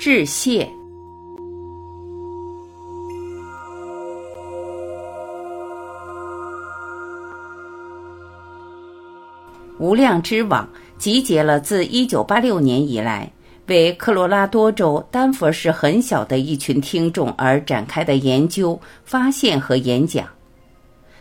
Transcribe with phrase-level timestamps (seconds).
[0.00, 0.66] 致谢。
[9.78, 10.66] 无量之网
[10.96, 13.30] 集结了自1986年以来
[13.66, 20.26] 为科罗拉多州丹佛市很小的一群听众而展开的研究、发现和演讲。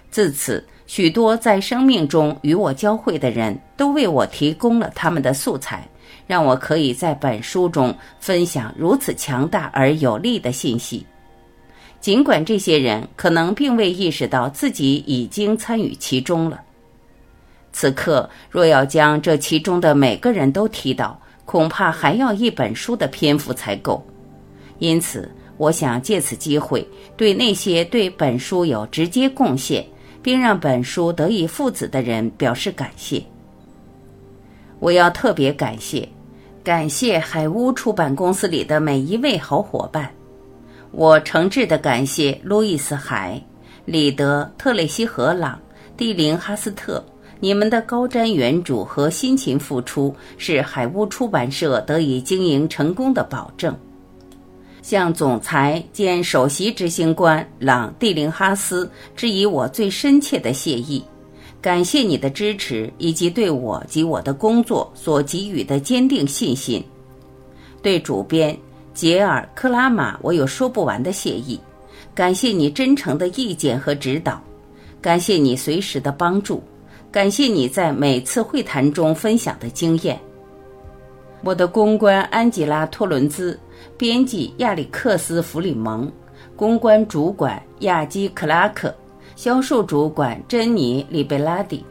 [0.09, 5.85] 自此，许多在生命中与我交汇的人都为我提供了他们的素材，
[6.27, 11.05] 让我可以在本书中分享如此强大而有力的信息。
[11.99, 16.61] 尽管这些人可能并未意识到自己已经参与其中了。
[17.71, 24.03] 此刻，若要将这其中的每个人都提到，恐怕还要一本书的篇幅才够。
[24.79, 26.87] 因此，我想借此机会，
[27.17, 29.85] 对那些对本书有直接贡献，
[30.23, 33.21] 并让本书得以父子的人表示感谢。
[34.79, 36.07] 我要特别感谢，
[36.63, 40.09] 感谢海屋出版公司里的每一位好伙伴。
[40.91, 43.41] 我诚挚地感谢路易斯·海、
[43.85, 45.59] 里德·特雷西·荷朗、
[45.95, 47.03] 蒂林·哈斯特。
[47.41, 53.73] 你们的高瞻远瞩和辛勤付出是海屋出版社得以经营成功的保证。
[54.81, 61.01] 向总裁兼首席执行官朗蒂林哈斯致以我最深切的谢意，
[61.61, 66.83] 感谢你的支持以及对我及我的工作所给予的坚定信心。
[67.81, 68.57] 对主编
[68.93, 71.59] 杰尔克拉玛，我有说不完的谢意，
[72.15, 74.41] 感谢你真诚的意见和指导，
[75.01, 76.63] 感谢你随时的帮助。
[77.11, 80.19] 感谢你在每次会谈中分享的经验。
[81.41, 83.59] 我的公关安吉拉·托伦兹，
[83.97, 86.11] 编辑亚历克斯·弗里蒙，
[86.55, 88.93] 公关主管亚基·克拉克，
[89.39, 91.81] 销售主管珍妮·里贝拉蒂，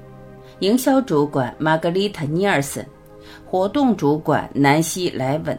[0.59, 2.85] 营销主管玛格丽特·尼尔森，
[3.47, 5.59] 活动主管南希·莱文，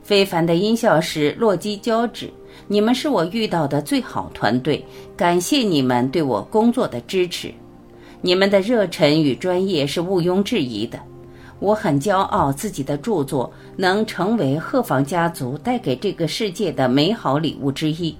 [0.00, 2.32] 非凡的音效师洛基·乔治。
[2.68, 7.52] 你们是我遇到的最好团队，感谢你们对我工作的支持。
[8.20, 11.00] 你们的热忱与专业是毋庸置疑的，
[11.58, 18.16] 我很骄傲自己的著作能成为鹤房家族带给这个世界的美好礼物之一。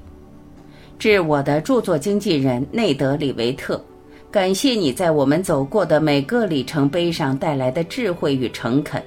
[0.99, 3.83] 致我的著作经纪人内德·里维特，
[4.31, 9.03] 感谢你在我们走过的每个里程碑上带来的智慧与诚恳。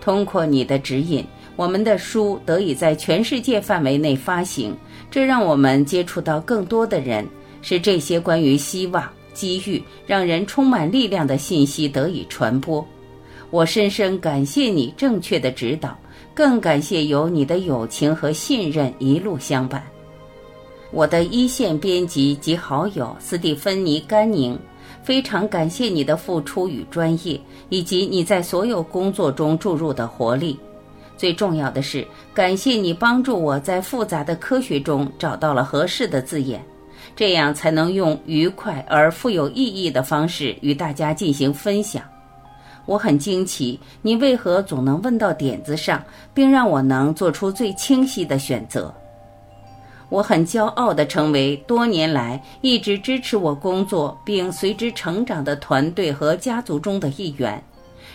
[0.00, 1.24] 通过你的指引，
[1.54, 4.74] 我们的书得以在全世界范围内发行，
[5.10, 7.26] 这让我们接触到更多的人，
[7.62, 9.08] 使这些关于希望。
[9.34, 12.84] 机遇让人充满力量的信息得以传播，
[13.50, 15.96] 我深深感谢你正确的指导，
[16.34, 19.80] 更感谢有你的友情和信任一路相伴。
[20.90, 24.58] 我的一线编辑及好友斯蒂芬妮·甘宁，
[25.02, 30.58] 非常感谢你的付出与专业，以及你在所有工作中注入的活力。
[31.16, 36.64] 最重要的是，感谢你帮助我在复杂的科学中找到了合适的字眼。
[37.14, 42.02] 这样才能用愉快而富有意义的方式与大家进行分享。
[42.86, 48.94] 我很惊奇，你为何总能问到点子上，并让我能做出最清晰的选择。
[50.08, 57.62] 我很骄傲地成为多年来一直支持我工作并随之成长的团队和家族中的一员，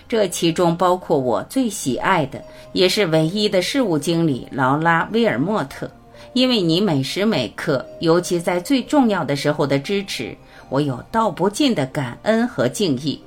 [0.07, 5.89] 这其中包括我最喜爱的也是唯一的事务经理劳拉·威尔莫特。
[6.33, 10.35] 因为你每时每刻，尤其在最重要的时候的支持，
[10.69, 13.21] 我有道不尽的感恩和敬意。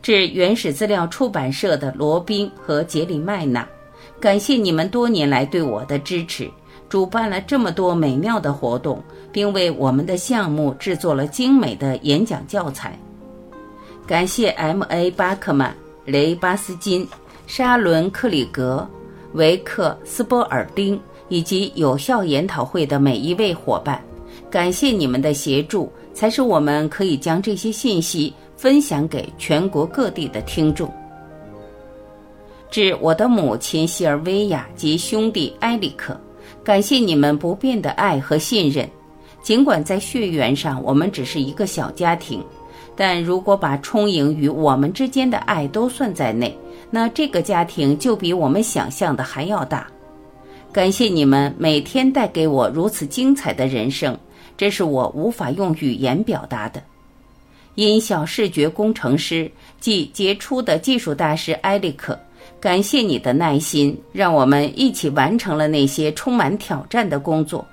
[0.00, 3.68] 致原始资料出版社的罗宾和杰里麦娜，
[4.20, 6.48] 感谢你们多年来对我的支持，
[6.90, 9.02] 主办了这么多美妙的活动，
[9.32, 12.98] 并为我们的项目制作了精美的演讲教材。
[14.06, 15.10] 感谢 M.A.
[15.12, 15.74] 巴克曼、
[16.04, 17.08] 雷巴斯金、
[17.46, 18.86] 沙伦克里格、
[19.32, 21.00] 维克斯波尔丁。
[21.32, 24.02] 以及有效研讨会的每一位伙伴，
[24.50, 30.92] 感谢你们的协助，才使我们可以将这些信息分享给全国各地的听众。
[32.68, 36.20] 致我的母亲西尔维亚及兄弟埃里克，
[36.62, 38.88] 感谢你们不变的爱和信任。
[39.42, 42.44] 尽管在血缘上我们只是一个小家庭，
[42.94, 46.54] 但如果把充盈与我们之间的爱都算在内，
[46.90, 49.86] 那这个家庭就比我们想象的还要大。
[50.70, 54.16] 感谢你们每天带给我如此精彩的人生，
[54.56, 56.82] 这是我无法用语言表达的。
[57.88, 59.50] 音效视觉工程师
[59.80, 62.18] 即杰出的技术大师埃里克，
[62.60, 67.66] 感谢你的耐心，让我们一起完成了那些充满挑战的工作。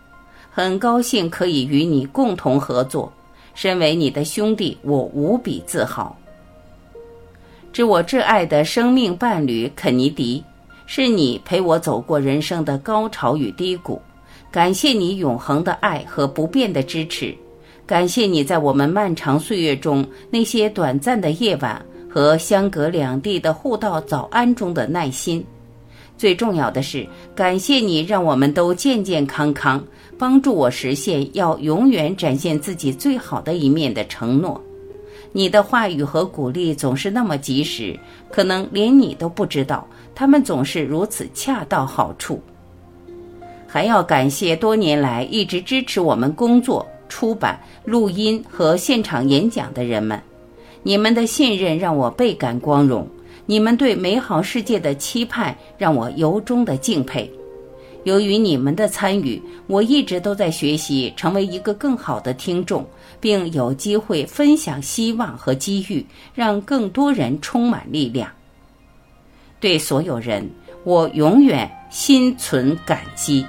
[0.49, 3.11] 很高兴可以与你共同合作，
[3.53, 6.15] 身为你的兄弟，我无比自豪。
[7.73, 10.43] 致我挚爱的生命伴侣肯尼迪。
[10.89, 14.01] 是你陪我走过人生的高潮与低谷，
[14.49, 17.35] 感谢你永恒的爱和不变的支持，
[17.87, 25.41] 感谢你在我们漫长岁月中那些短暂的夜晚和相隔两地的互道早安中的耐心。
[26.17, 29.81] 最重要的是，感谢你让我们都健健康康，
[30.17, 34.61] 帮助我实现要永远展现自己最好的一面的承诺。
[35.31, 37.97] 你的话语和鼓励总是那么及时，
[38.29, 42.41] 可能连你都不知道，他们总是如此恰到好处。
[43.65, 50.21] 还要感谢多年来一直支持我们工作、出版、录音和现场演讲的人们，
[50.83, 53.07] 你们的信任让我倍感光荣。
[53.45, 57.31] 你们对美好世界的期盼让我由衷的敬佩。
[58.03, 62.85] 由于你们的参与，我一直都在学习成为一个更好的听众，
[63.19, 68.29] 并有机会分享希望和机遇，让更多人充满力量。
[69.59, 70.49] 对所有人，
[70.83, 73.45] 我永远心存感激。